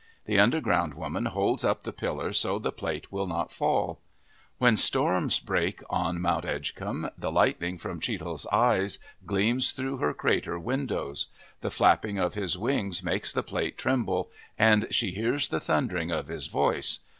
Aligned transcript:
The 0.25 0.39
Underground 0.39 0.95
Woman 0.95 1.27
holds 1.27 1.63
up 1.63 1.83
the 1.83 1.93
pillar 1.93 2.33
so 2.33 2.57
the 2.57 2.71
plate 2.71 3.11
will 3.11 3.27
not 3.27 3.51
fall. 3.51 3.99
When 4.57 4.75
storms 4.75 5.39
break 5.39 5.83
on 5.91 6.19
Mount 6.19 6.43
Edgecomb, 6.43 7.11
the 7.15 7.31
lightning 7.31 7.77
from 7.77 7.99
Chethl's 7.99 8.47
eyes 8.51 8.97
gleams 9.27 9.73
through 9.73 9.97
her 9.97 10.15
crater 10.15 10.57
windows. 10.57 11.27
The 11.59 11.69
flapping 11.69 12.17
of 12.17 12.33
his 12.33 12.57
wings 12.57 13.03
makes 13.03 13.31
the 13.31 13.43
plate 13.43 13.77
tremble, 13.77 14.31
and 14.57 14.87
she 14.89 15.11
hears 15.11 15.49
the 15.49 15.59
thundering 15.59 16.09
of 16.09 16.29
his 16.29 16.47
voice. 16.47 17.01